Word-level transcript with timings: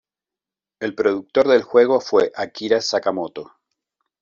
El 0.79 0.95
productor 0.95 1.47
del 1.47 1.61
juego 1.61 2.01
fue 2.01 2.31
Akira 2.35 2.81
Sakamoto. 2.81 3.53